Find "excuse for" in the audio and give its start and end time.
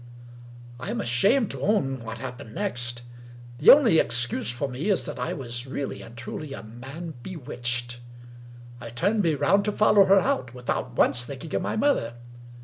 3.99-4.67